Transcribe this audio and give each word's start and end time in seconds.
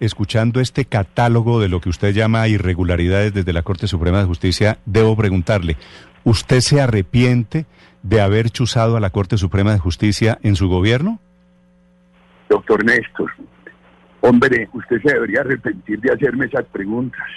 Escuchando 0.00 0.58
este 0.58 0.86
catálogo 0.86 1.60
de 1.60 1.68
lo 1.68 1.80
que 1.80 1.88
usted 1.88 2.12
llama 2.12 2.48
irregularidades 2.48 3.32
desde 3.32 3.52
la 3.52 3.62
Corte 3.62 3.86
Suprema 3.86 4.18
de 4.18 4.24
Justicia, 4.24 4.78
debo 4.86 5.14
preguntarle, 5.14 5.76
¿usted 6.24 6.58
se 6.58 6.80
arrepiente 6.80 7.64
de 8.02 8.20
haber 8.20 8.50
chuzado 8.50 8.96
a 8.96 9.00
la 9.00 9.10
Corte 9.10 9.38
Suprema 9.38 9.72
de 9.72 9.78
Justicia 9.78 10.36
en 10.42 10.56
su 10.56 10.68
gobierno? 10.68 11.20
Doctor 12.48 12.84
Néstor, 12.84 13.30
hombre, 14.20 14.68
usted 14.72 15.00
se 15.00 15.14
debería 15.14 15.42
arrepentir 15.42 16.00
de 16.00 16.12
hacerme 16.12 16.46
esas 16.46 16.64
preguntas. 16.72 17.28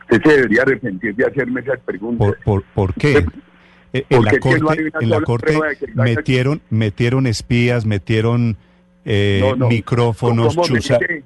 Usted 0.00 0.22
se 0.24 0.36
debería 0.36 0.62
arrepentir 0.62 1.14
de 1.14 1.24
hacerme 1.24 1.60
esas 1.60 1.78
preguntas. 1.78 2.34
¿Por, 2.44 2.64
por, 2.64 2.94
qué? 2.94 3.24
Eh, 3.92 4.04
en 4.08 4.24
la 4.24 4.38
corte, 4.40 4.90
en 5.00 5.08
la 5.08 5.20
corte 5.20 5.56
metieron, 5.94 6.62
metieron 6.68 7.28
espías, 7.28 7.86
metieron 7.86 8.56
eh, 9.04 9.54
micrófonos, 9.68 10.56
chuzaron 10.56 11.22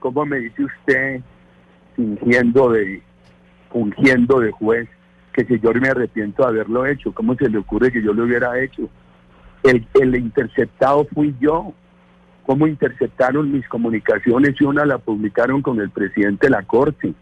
¿Cómo 0.00 0.26
me 0.26 0.38
dice 0.40 0.64
usted, 0.64 1.20
fingiendo 1.94 2.70
de, 2.70 3.02
fungiendo 3.70 4.40
de 4.40 4.50
juez, 4.50 4.88
que 5.32 5.44
si 5.44 5.60
yo 5.60 5.72
me 5.74 5.88
arrepiento 5.88 6.42
de 6.42 6.48
haberlo 6.48 6.86
hecho? 6.86 7.12
¿Cómo 7.12 7.34
se 7.36 7.48
le 7.48 7.58
ocurre 7.58 7.92
que 7.92 8.02
yo 8.02 8.12
lo 8.12 8.24
hubiera 8.24 8.58
hecho? 8.60 8.88
El, 9.62 9.86
el 10.00 10.16
interceptado 10.16 11.06
fui 11.14 11.36
yo. 11.40 11.72
¿Cómo 12.46 12.66
interceptaron 12.66 13.52
mis 13.52 13.68
comunicaciones 13.68 14.56
y 14.58 14.64
una 14.64 14.84
la 14.84 14.98
publicaron 14.98 15.62
con 15.62 15.78
el 15.80 15.90
presidente 15.90 16.46
de 16.46 16.50
la 16.50 16.62
Corte? 16.62 17.14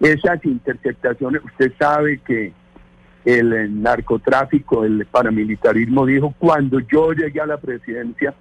Esas 0.00 0.44
interceptaciones, 0.44 1.44
usted 1.44 1.72
sabe 1.78 2.18
que 2.18 2.52
el 3.26 3.82
narcotráfico, 3.82 4.84
el 4.84 5.04
paramilitarismo 5.06 6.06
dijo, 6.06 6.34
cuando 6.38 6.80
yo 6.80 7.12
llegué 7.12 7.40
a 7.40 7.46
la 7.46 7.58
presidencia, 7.58 8.34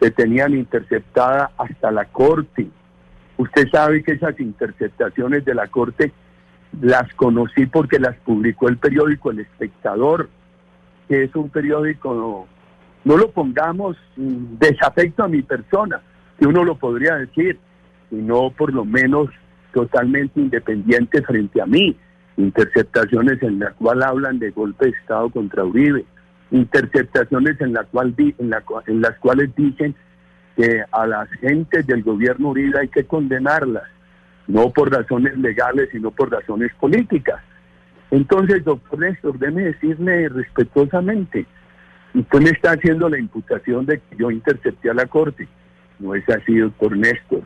se 0.00 0.10
tenían 0.10 0.54
interceptada 0.54 1.50
hasta 1.56 1.90
la 1.90 2.04
Corte. 2.04 2.68
Usted 3.36 3.68
sabe 3.70 4.02
que 4.02 4.12
esas 4.12 4.38
interceptaciones 4.40 5.44
de 5.44 5.54
la 5.54 5.68
Corte 5.68 6.12
las 6.80 7.12
conocí 7.14 7.66
porque 7.66 7.98
las 7.98 8.16
publicó 8.18 8.68
el 8.68 8.78
periódico 8.78 9.30
El 9.30 9.40
Espectador, 9.40 10.28
que 11.08 11.24
es 11.24 11.34
un 11.34 11.50
periódico, 11.50 12.46
no 13.04 13.16
lo 13.16 13.30
pongamos 13.30 13.96
desafecto 14.16 15.24
a 15.24 15.28
mi 15.28 15.42
persona, 15.42 16.00
que 16.38 16.46
uno 16.46 16.64
lo 16.64 16.76
podría 16.76 17.16
decir, 17.16 17.58
sino 18.10 18.50
por 18.50 18.72
lo 18.72 18.84
menos 18.84 19.28
totalmente 19.72 20.40
independiente 20.40 21.22
frente 21.22 21.60
a 21.60 21.66
mí. 21.66 21.96
Interceptaciones 22.36 23.42
en 23.42 23.58
la 23.58 23.72
cual 23.72 24.02
hablan 24.02 24.38
de 24.38 24.50
golpe 24.50 24.86
de 24.86 24.92
Estado 24.92 25.28
contra 25.30 25.64
Uribe, 25.64 26.04
interceptaciones 26.50 27.60
en, 27.60 27.74
la 27.74 27.84
cual, 27.84 28.14
en, 28.16 28.50
la, 28.50 28.62
en 28.86 29.00
las 29.00 29.18
cuales 29.18 29.54
dicen 29.54 29.94
que 30.56 30.82
a 30.90 31.06
las 31.06 31.28
gentes 31.40 31.86
del 31.86 32.02
gobierno 32.02 32.50
Uribe 32.50 32.80
hay 32.80 32.88
que 32.88 33.04
condenarlas, 33.04 33.84
no 34.46 34.70
por 34.70 34.92
razones 34.92 35.36
legales, 35.38 35.88
sino 35.92 36.10
por 36.10 36.30
razones 36.30 36.72
políticas. 36.78 37.40
Entonces, 38.10 38.62
doctor 38.64 38.98
Néstor, 38.98 39.38
déme 39.38 39.62
decirle 39.62 40.28
respetuosamente, 40.28 41.46
usted 42.14 42.40
me 42.40 42.50
está 42.50 42.72
haciendo 42.72 43.08
la 43.08 43.18
imputación 43.18 43.86
de 43.86 43.98
que 43.98 44.16
yo 44.18 44.30
intercepté 44.30 44.90
a 44.90 44.94
la 44.94 45.06
Corte. 45.06 45.48
No 45.98 46.14
es 46.14 46.28
así, 46.28 46.56
doctor 46.58 46.96
Néstor. 46.96 47.42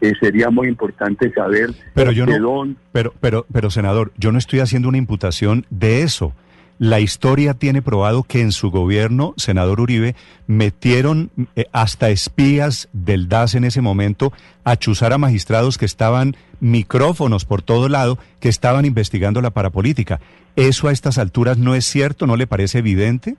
Eh, 0.00 0.12
sería 0.20 0.48
muy 0.50 0.68
importante 0.68 1.32
saber 1.32 1.70
pero 1.92 2.12
yo 2.12 2.24
no, 2.24 2.72
Pero, 2.92 3.12
pero, 3.20 3.46
pero, 3.52 3.68
senador, 3.68 4.12
yo 4.16 4.30
no 4.30 4.38
estoy 4.38 4.60
haciendo 4.60 4.88
una 4.88 4.98
imputación 4.98 5.66
de 5.70 6.02
eso. 6.02 6.32
La 6.78 7.00
historia 7.00 7.54
tiene 7.54 7.82
probado 7.82 8.22
que 8.22 8.40
en 8.40 8.52
su 8.52 8.70
gobierno, 8.70 9.34
senador 9.36 9.80
Uribe, 9.80 10.14
metieron 10.46 11.30
eh, 11.56 11.66
hasta 11.72 12.10
espías 12.10 12.88
del 12.92 13.28
DAS 13.28 13.56
en 13.56 13.64
ese 13.64 13.80
momento 13.80 14.32
a 14.62 14.76
chuzar 14.76 15.12
a 15.12 15.18
magistrados 15.18 15.76
que 15.76 15.84
estaban 15.86 16.36
micrófonos 16.60 17.44
por 17.44 17.62
todo 17.62 17.88
lado, 17.88 18.16
que 18.38 18.48
estaban 18.48 18.84
investigando 18.84 19.40
la 19.40 19.50
parapolítica. 19.50 20.20
¿Eso 20.54 20.86
a 20.86 20.92
estas 20.92 21.18
alturas 21.18 21.58
no 21.58 21.74
es 21.74 21.84
cierto? 21.84 22.28
¿No 22.28 22.36
le 22.36 22.46
parece 22.46 22.78
evidente? 22.78 23.34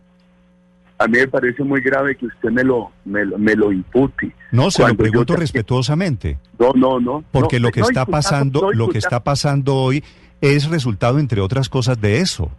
A 0.98 1.08
mí 1.08 1.18
me 1.18 1.28
parece 1.30 1.64
muy 1.64 1.80
grave 1.80 2.18
que 2.18 2.26
usted 2.26 2.50
me 2.50 2.66
lo, 2.66 2.92
me, 3.06 3.56
lo 3.56 3.72
impute. 3.72 4.36
No, 4.52 4.70
se 4.70 4.86
lo 4.86 4.94
pregunto 4.96 5.38
respetuosamente. 5.38 6.38
No, 6.60 6.74
no, 6.76 7.00
no. 7.00 7.24
Porque 7.32 7.62
lo 7.62 7.72
que 7.72 7.80
está 7.80 8.06
pasando, 8.06 8.74
lo 8.74 8.90
que 8.90 8.98
está 8.98 9.24
pasando 9.24 9.78
hoy 9.78 10.04
es 10.42 10.70
resultado, 10.70 11.20
entre 11.20 11.40
otras 11.40 11.70
cosas, 11.70 12.02
de 12.02 12.20
eso 12.20 12.52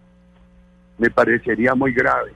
me 1.00 1.10
parecería 1.10 1.74
muy 1.74 1.92
grave, 1.92 2.32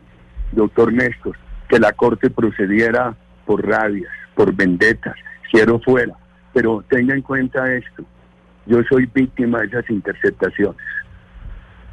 doctor 0.53 0.91
Néstor, 0.91 1.37
que 1.69 1.79
la 1.79 1.93
Corte 1.93 2.31
procediera 2.31 3.15
por 3.45 3.65
rabias, 3.65 4.11
por 4.35 4.55
vendetas, 4.55 5.15
quiero 5.53 5.79
fuera. 5.81 6.15
Pero 6.55 6.83
tenga 6.89 7.15
en 7.15 7.21
cuenta 7.21 7.73
esto, 7.75 8.05
yo 8.65 8.83
soy 8.89 9.07
víctima 9.07 9.61
de 9.61 9.67
esas 9.67 9.91
interceptaciones. 9.91 10.81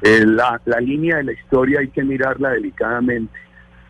Eh, 0.02 0.24
la, 0.26 0.62
la 0.64 0.80
línea 0.80 1.18
de 1.18 1.26
la 1.26 1.34
historia 1.34 1.82
hay 1.82 1.90
que 1.90 2.04
mirarla 2.04 2.52
delicadamente. 2.52 3.38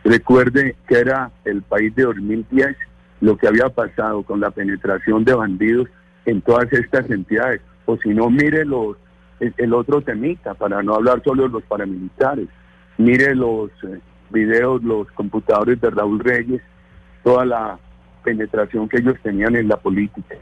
Recuerde 0.03 0.75
que 0.87 0.95
era 0.97 1.31
el 1.45 1.61
país 1.61 1.93
de 1.95 2.03
2010 2.03 2.75
lo 3.21 3.37
que 3.37 3.47
había 3.47 3.69
pasado 3.69 4.23
con 4.23 4.39
la 4.39 4.49
penetración 4.49 5.23
de 5.23 5.35
bandidos 5.35 5.87
en 6.25 6.41
todas 6.41 6.73
estas 6.73 7.07
entidades. 7.11 7.61
O 7.85 7.95
si 7.97 8.09
no, 8.09 8.31
mire 8.31 8.65
los, 8.65 8.97
el 9.39 9.73
otro 9.75 10.01
temita, 10.01 10.55
para 10.55 10.81
no 10.81 10.95
hablar 10.95 11.21
solo 11.23 11.43
de 11.43 11.49
los 11.49 11.63
paramilitares 11.63 12.47
mire 12.97 13.35
los 13.35 13.69
eh, 13.83 13.99
videos, 14.29 14.83
los 14.83 15.07
computadores 15.11 15.79
de 15.81 15.89
Raúl 15.89 16.19
Reyes, 16.19 16.61
toda 17.23 17.45
la 17.45 17.79
penetración 18.23 18.87
que 18.87 18.99
ellos 18.99 19.15
tenían 19.23 19.55
en 19.55 19.67
la 19.67 19.77
política. 19.77 20.35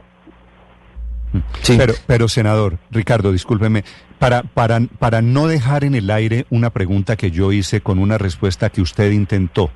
Sí. 1.62 1.76
Pero, 1.78 1.94
pero 2.06 2.28
senador, 2.28 2.78
Ricardo, 2.90 3.32
discúlpeme, 3.32 3.84
para, 4.18 4.42
para, 4.42 4.80
para 4.98 5.22
no 5.22 5.46
dejar 5.46 5.84
en 5.84 5.94
el 5.94 6.10
aire 6.10 6.46
una 6.50 6.70
pregunta 6.70 7.16
que 7.16 7.30
yo 7.30 7.52
hice 7.52 7.80
con 7.80 7.98
una 7.98 8.18
respuesta 8.18 8.70
que 8.70 8.82
usted 8.82 9.12
intentó, 9.12 9.70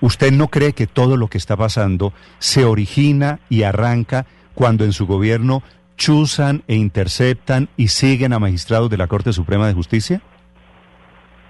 ¿usted 0.00 0.30
no 0.32 0.48
cree 0.48 0.72
que 0.72 0.86
todo 0.86 1.16
lo 1.16 1.28
que 1.28 1.38
está 1.38 1.56
pasando 1.56 2.12
se 2.38 2.64
origina 2.64 3.40
y 3.48 3.64
arranca 3.64 4.26
cuando 4.54 4.84
en 4.84 4.92
su 4.92 5.06
gobierno 5.06 5.62
chuzan 5.96 6.62
e 6.68 6.76
interceptan 6.76 7.68
y 7.76 7.88
siguen 7.88 8.32
a 8.32 8.38
magistrados 8.38 8.90
de 8.90 8.96
la 8.96 9.08
Corte 9.08 9.32
Suprema 9.32 9.66
de 9.66 9.74
Justicia? 9.74 10.22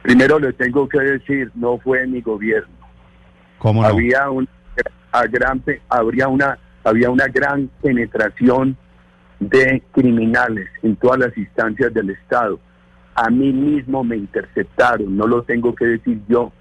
Primero 0.06 0.39
le 0.39 0.53
tengo 0.53 0.89
que 0.89 1.00
decir, 1.00 1.50
no 1.56 1.78
fue 1.78 2.06
mi 2.06 2.21
gobierno. 2.21 2.72
¿Cómo 3.59 3.83
no? 3.83 3.89
Había, 3.89 4.31
un, 4.31 4.49
gran, 5.33 5.61
habría 5.89 6.28
una, 6.28 6.59
había 6.84 7.11
una 7.11 7.27
gran 7.27 7.69
penetración 7.83 8.77
de 9.41 9.83
criminales 9.91 10.69
en 10.84 10.94
todas 10.94 11.19
las 11.19 11.37
instancias 11.37 11.93
del 11.93 12.11
Estado. 12.11 12.61
A 13.17 13.31
mí 13.31 13.53
mismo 13.53 14.05
me 14.05 14.17
interceptaron, 14.17 15.17
no 15.17 15.27
lo 15.27 15.43
tengo 15.43 15.75
que 15.75 15.87
decir 15.87 16.21
yo. 16.28 16.53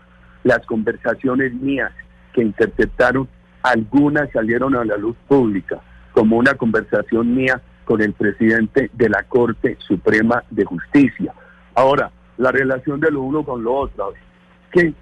Las 0.43 0.65
conversaciones 0.65 1.53
mías 1.53 1.91
que 2.33 2.41
interceptaron, 2.41 3.29
algunas 3.61 4.27
salieron 4.31 4.75
a 4.75 4.83
la 4.83 4.97
luz 4.97 5.15
pública, 5.27 5.81
como 6.13 6.37
una 6.37 6.55
conversación 6.55 7.35
mía 7.35 7.61
con 7.83 8.01
el 8.01 8.13
presidente 8.13 8.89
de 8.91 9.07
la 9.07 9.21
Corte 9.21 9.77
Suprema 9.87 10.43
de 10.49 10.65
Justicia. 10.65 11.31
Ahora, 11.75 12.09
la 12.37 12.51
relación 12.51 12.99
de 12.99 13.11
lo 13.11 13.21
uno 13.21 13.43
con 13.43 13.63
lo 13.63 13.73
otro. 13.75 14.13
Que 14.71 14.93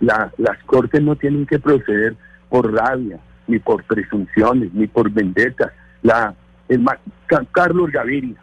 las 0.00 0.62
cortes 0.64 1.02
no 1.02 1.16
tienen 1.16 1.46
que 1.46 1.58
proceder 1.58 2.16
por 2.48 2.72
rabia, 2.72 3.18
ni 3.46 3.58
por 3.58 3.84
presunciones, 3.84 4.72
ni 4.72 4.86
por 4.86 5.10
vendetas. 5.10 5.72
La, 6.02 6.34
Carlos 7.52 7.90
Gaviria, 7.90 8.36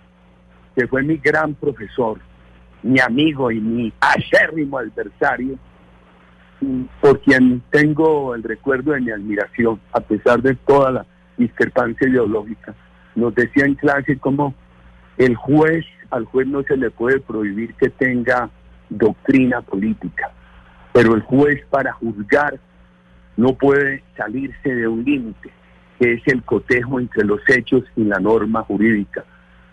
que 0.75 0.87
fue 0.87 1.03
mi 1.03 1.17
gran 1.17 1.53
profesor, 1.55 2.19
mi 2.83 2.99
amigo 2.99 3.51
y 3.51 3.59
mi 3.59 3.93
acérrimo 3.99 4.77
adversario, 4.77 5.57
por 7.01 7.19
quien 7.21 7.61
tengo 7.69 8.35
el 8.35 8.43
recuerdo 8.43 8.91
de 8.93 9.01
mi 9.01 9.11
admiración, 9.11 9.79
a 9.91 9.99
pesar 9.99 10.41
de 10.41 10.55
toda 10.55 10.91
la 10.91 11.05
discrepancia 11.37 12.07
ideológica, 12.07 12.73
nos 13.15 13.33
decía 13.35 13.65
en 13.65 13.75
clase 13.75 14.17
cómo 14.17 14.53
el 15.17 15.35
juez 15.35 15.85
al 16.15 16.25
juez 16.25 16.47
no 16.47 16.63
se 16.63 16.77
le 16.77 16.91
puede 16.91 17.19
prohibir 17.19 17.73
que 17.75 17.89
tenga 17.89 18.49
doctrina 18.89 19.61
política, 19.61 20.31
pero 20.93 21.13
el 21.13 21.21
juez 21.21 21.61
para 21.69 21.91
juzgar 21.93 22.57
no 23.37 23.53
puede 23.53 24.01
salirse 24.15 24.73
de 24.73 24.87
un 24.87 25.03
límite, 25.03 25.49
que 25.99 26.13
es 26.13 26.21
el 26.27 26.41
cotejo 26.43 26.99
entre 26.99 27.25
los 27.25 27.41
hechos 27.49 27.83
y 27.97 28.05
la 28.05 28.19
norma 28.19 28.63
jurídica. 28.63 29.25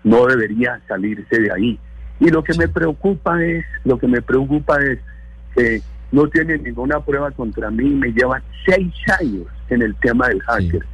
No 0.03 0.27
debería 0.27 0.81
salirse 0.89 1.41
de 1.41 1.53
ahí. 1.53 1.79
Y 2.19 2.29
lo 2.31 2.43
que 2.43 2.55
me 2.59 2.67
preocupa 2.67 3.43
es, 3.44 3.65
lo 3.85 3.99
que 3.99 4.09
me 4.09 4.21
preocupa 4.21 4.77
es 4.83 4.99
que 5.55 5.81
no 6.11 6.27
tiene 6.27 6.59
ninguna 6.59 7.00
prueba 7.00 7.31
contra 7.31 7.71
mí, 7.71 7.89
me 7.89 8.12
llevan 8.12 8.43
seis 8.67 8.93
años 9.21 9.47
en 9.69 9.83
el 9.83 9.94
tema 9.97 10.29
del 10.29 10.43
hacker. 10.43 10.85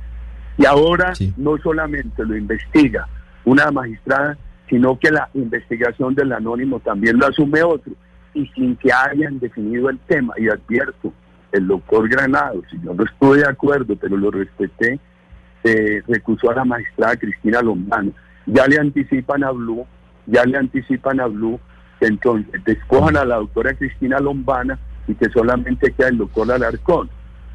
Y 0.59 0.67
ahora 0.67 1.13
no 1.37 1.57
solamente 1.59 2.25
lo 2.25 2.37
investiga 2.37 3.09
una 3.45 3.71
magistrada, 3.71 4.37
sino 4.69 4.99
que 4.99 5.11
la 5.11 5.29
investigación 5.35 6.15
del 6.15 6.33
anónimo 6.33 6.81
también 6.81 7.19
lo 7.19 7.27
asume 7.27 7.63
otro 7.63 7.93
y 8.35 8.47
sin 8.49 8.77
que 8.77 8.93
hayan 8.93 9.39
definido 9.39 9.89
el 9.91 9.99
tema. 10.01 10.35
Y 10.37 10.49
advierto, 10.49 11.13
el 11.53 11.67
doctor 11.67 12.09
Granado, 12.09 12.63
si 12.71 12.79
yo 12.83 12.95
no 12.95 13.05
estoy 13.05 13.39
de 13.41 13.49
acuerdo, 13.49 13.97
pero 13.97 14.17
lo 14.17 14.31
respeté, 14.31 14.99
se 15.63 16.03
recusó 16.07 16.51
a 16.51 16.57
la 16.57 16.65
magistrada 16.65 17.17
Cristina 17.17 17.63
Lombana. 17.63 18.13
Ya 18.47 18.67
le 18.67 18.79
anticipan 18.79 19.45
a 19.45 19.51
Blue, 19.51 19.87
ya 20.27 20.45
le 20.45 20.59
anticipan 20.59 21.21
a 21.21 21.27
Blue 21.27 21.59
que 22.01 22.07
entonces 22.07 22.63
despojan 22.65 23.17
a 23.17 23.25
la 23.25 23.37
doctora 23.37 23.75
Cristina 23.75 24.21
Lombana 24.21 24.79
y 25.07 25.15
que 25.15 25.29
solamente 25.31 25.93
queda 25.93 26.09
el 26.09 26.19
doctor 26.19 26.53
Alarcón. 26.53 27.11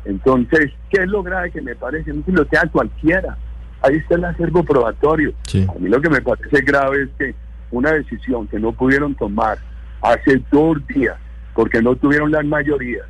Entonces, 0.06 0.72
¿qué 0.90 1.04
es 1.04 1.08
lo 1.08 1.24
grave 1.24 1.52
que 1.52 1.62
me 1.62 1.76
parece? 1.76 2.12
No 2.12 2.24
se 2.26 2.32
lo 2.32 2.46
queda 2.46 2.68
cualquiera. 2.72 3.38
Ahí 3.84 3.98
está 3.98 4.16
el 4.16 4.26
acervo 4.26 4.64
probatorio. 4.64 5.34
A 5.54 5.80
mí 5.80 5.90
lo 5.90 6.02
que 6.02 6.10
me 6.10 6.22
parece 6.22 6.62
grave 6.62 7.04
es 7.04 7.10
que 7.18 7.36
una 7.70 7.92
decisión 7.92 8.48
que 8.48 8.60
no 8.60 8.72
pudieron 8.72 9.14
tomar 9.14 9.58
hace 10.02 10.42
dos 10.52 10.78
días, 10.88 11.18
porque 11.54 11.82
no 11.82 11.96
tuvieron 11.96 12.32
las 12.32 12.46
mayorías, 12.46 13.06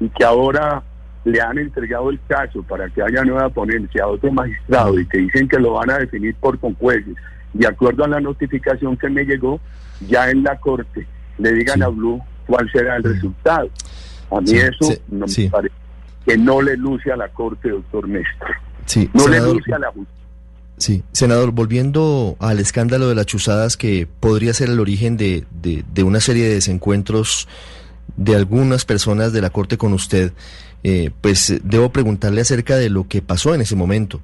y 0.00 0.08
que 0.08 0.24
ahora 0.24 0.82
le 1.24 1.40
han 1.40 1.58
entregado 1.58 2.10
el 2.10 2.20
caso 2.26 2.62
para 2.62 2.88
que 2.88 3.02
haya 3.02 3.24
nueva 3.24 3.48
ponencia 3.48 4.04
a 4.04 4.08
otro 4.08 4.32
magistrado 4.32 4.98
y 4.98 5.06
que 5.06 5.18
dicen 5.18 5.48
que 5.48 5.58
lo 5.58 5.74
van 5.74 5.90
a 5.90 5.98
definir 5.98 6.34
por 6.36 6.58
conjueces, 6.58 7.14
de 7.52 7.66
acuerdo 7.66 8.04
a 8.04 8.08
la 8.08 8.20
notificación 8.20 8.96
que 8.96 9.08
me 9.08 9.24
llegó, 9.24 9.60
ya 10.08 10.30
en 10.30 10.42
la 10.42 10.58
corte 10.58 11.06
le 11.38 11.52
digan 11.52 11.82
a 11.82 11.88
Blue 11.88 12.20
cuál 12.46 12.70
será 12.70 12.96
el 12.96 13.04
resultado. 13.04 13.68
A 14.30 14.40
mí 14.40 14.52
eso 14.52 14.94
no 15.08 15.26
me 15.26 15.50
parece 15.50 15.74
que 16.24 16.36
no 16.38 16.62
le 16.62 16.76
luce 16.76 17.12
a 17.12 17.16
la 17.16 17.28
corte, 17.28 17.68
doctor 17.68 18.08
Néstor. 18.08 18.48
No 19.12 19.28
le 19.28 19.40
luce 19.40 19.72
a 19.72 19.78
la 19.78 19.88
justicia. 19.88 20.22
Sí, 20.82 21.04
senador, 21.12 21.52
volviendo 21.52 22.36
al 22.40 22.58
escándalo 22.58 23.08
de 23.08 23.14
las 23.14 23.26
chuzadas 23.26 23.76
que 23.76 24.08
podría 24.18 24.52
ser 24.52 24.68
el 24.68 24.80
origen 24.80 25.16
de, 25.16 25.44
de, 25.62 26.02
una 26.02 26.18
serie 26.18 26.48
de 26.48 26.54
desencuentros 26.54 27.46
de 28.16 28.34
algunas 28.34 28.84
personas 28.84 29.32
de 29.32 29.40
la 29.42 29.50
Corte 29.50 29.78
con 29.78 29.92
usted, 29.92 30.32
eh, 30.82 31.12
pues 31.20 31.54
debo 31.62 31.92
preguntarle 31.92 32.40
acerca 32.40 32.76
de 32.76 32.90
lo 32.90 33.06
que 33.06 33.22
pasó 33.22 33.54
en 33.54 33.60
ese 33.60 33.76
momento. 33.76 34.20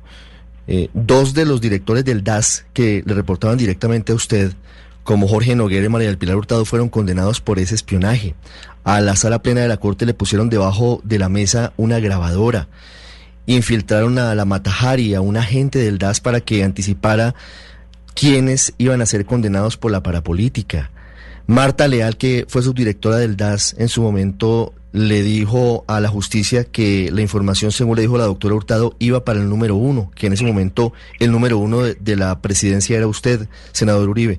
Eh, 0.67 0.89
dos 0.95 1.33
de 1.33 1.45
los 1.45 1.61
directores 1.61 2.05
del 2.05 2.25
DAS 2.25 2.67
que 2.73 3.05
le 3.07 3.15
reportaban 3.15 3.57
directamente 3.57 4.11
a 4.11 4.17
usted, 4.17 4.53
como 5.05 5.29
Jorge 5.29 5.55
Noguera 5.55 5.87
y 5.87 5.89
María 5.89 6.09
del 6.09 6.19
Pilar 6.19 6.37
Hurtado, 6.37 6.65
fueron 6.65 6.89
condenados 6.89 7.41
por 7.41 7.61
ese 7.61 7.77
espionaje. 7.77 8.35
A 8.83 9.01
la 9.01 9.15
sala 9.15 9.43
plena 9.43 9.61
de 9.61 9.69
la 9.69 9.77
Corte 9.77 10.07
le 10.07 10.15
pusieron 10.15 10.51
debajo 10.51 11.01
de 11.05 11.21
la 11.21 11.29
mesa 11.29 11.73
una 11.77 12.01
grabadora 12.01 12.67
infiltraron 13.49 14.19
a 14.19 14.35
la 14.35 14.45
Matajari, 14.45 15.15
a 15.15 15.21
un 15.21 15.37
agente 15.37 15.79
del 15.79 15.99
DAS 15.99 16.21
para 16.21 16.41
que 16.41 16.63
anticipara 16.63 17.35
quiénes 18.15 18.75
iban 18.79 19.01
a 19.01 19.07
ser 19.07 19.25
condenados 19.25 19.77
por 19.77 19.91
la 19.91 20.03
parapolítica. 20.03 20.91
Marta 21.47 21.89
Leal, 21.89 22.19
que 22.19 22.45
fue 22.47 22.63
subdirectora 22.63 23.17
del 23.17 23.37
DAS 23.37 23.75
en 23.79 23.89
su 23.89 24.03
momento, 24.03 24.75
le 24.93 25.23
dijo 25.23 25.85
a 25.89 26.01
la 26.01 26.09
justicia 26.09 26.65
que 26.65 27.11
la 27.11 27.23
información, 27.23 27.73
según 27.73 27.97
le 27.97 28.03
dijo 28.03 28.19
la 28.19 28.25
doctora 28.25 28.55
Hurtado, 28.55 28.95
iba 28.99 29.25
para 29.25 29.41
el 29.41 29.49
número 29.49 29.77
uno, 29.77 30.11
que 30.15 30.27
en 30.27 30.35
ese 30.35 30.45
momento 30.45 30.93
el 31.19 31.33
número 31.33 31.57
uno 31.57 31.81
de, 31.81 31.95
de 31.95 32.17
la 32.17 32.41
presidencia 32.41 32.99
era 32.99 33.07
usted, 33.07 33.49
senador 33.73 34.11
Uribe. 34.11 34.39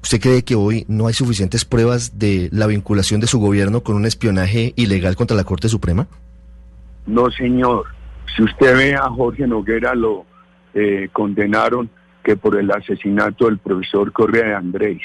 ¿Usted 0.00 0.20
cree 0.20 0.44
que 0.44 0.54
hoy 0.54 0.84
no 0.86 1.08
hay 1.08 1.14
suficientes 1.14 1.64
pruebas 1.64 2.18
de 2.18 2.50
la 2.52 2.66
vinculación 2.68 3.20
de 3.20 3.26
su 3.26 3.40
gobierno 3.40 3.82
con 3.82 3.96
un 3.96 4.06
espionaje 4.06 4.74
ilegal 4.76 5.16
contra 5.16 5.36
la 5.36 5.44
Corte 5.44 5.68
Suprema? 5.68 6.06
No, 7.06 7.30
señor. 7.30 7.86
Si 8.34 8.42
usted 8.42 8.76
ve 8.76 8.94
a 8.94 9.08
Jorge 9.10 9.46
Noguera, 9.46 9.94
lo 9.94 10.24
eh, 10.74 11.08
condenaron 11.12 11.88
que 12.22 12.36
por 12.36 12.56
el 12.58 12.70
asesinato 12.70 13.44
del 13.44 13.58
profesor 13.58 14.12
Correa 14.12 14.46
de 14.46 14.54
Andrés. 14.54 15.02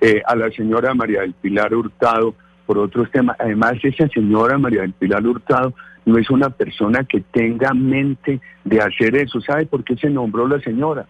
Eh, 0.00 0.22
a 0.24 0.36
la 0.36 0.50
señora 0.50 0.94
María 0.94 1.22
del 1.22 1.32
Pilar 1.32 1.74
Hurtado 1.74 2.34
por 2.66 2.78
otros 2.78 3.10
temas. 3.10 3.36
Además, 3.40 3.74
esa 3.82 4.06
señora 4.08 4.58
María 4.58 4.82
del 4.82 4.92
Pilar 4.92 5.26
Hurtado 5.26 5.74
no 6.04 6.18
es 6.18 6.30
una 6.30 6.50
persona 6.50 7.02
que 7.04 7.20
tenga 7.32 7.74
mente 7.74 8.40
de 8.64 8.80
hacer 8.80 9.16
eso. 9.16 9.40
¿Sabe 9.40 9.66
por 9.66 9.82
qué 9.82 9.96
se 9.96 10.10
nombró 10.10 10.46
la 10.46 10.60
señora? 10.60 11.06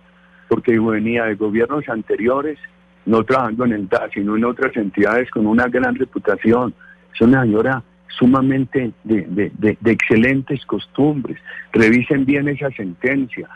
Porque 0.49 0.79
venía 0.79 1.25
de 1.25 1.35
gobiernos 1.35 1.87
anteriores, 1.89 2.59
no 3.05 3.23
trabajando 3.25 3.65
en 3.67 3.73
el 3.73 3.89
DAS, 3.89 4.11
sino 4.15 4.37
en 4.37 4.45
otras 4.45 4.75
entidades 4.77 5.31
con 5.31 5.47
una 5.47 5.67
gran 5.67 5.95
reputación. 5.95 6.75
Es 7.13 7.21
una 7.21 7.43
señora 7.43 7.83
sumamente 8.09 8.93
de, 9.05 9.77
excelentes 9.85 10.65
costumbres. 10.67 11.39
Revisen 11.73 12.25
bien 12.25 12.49
esa 12.49 12.71
sentencia. 12.71 13.49